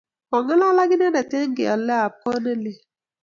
Kongalal 0.29 0.77
ak 0.81 0.91
inendet 0.95 1.31
eng 1.39 1.53
keale 1.57 1.95
ap 2.05 2.13
kot 2.23 2.39
nelel 2.43 2.77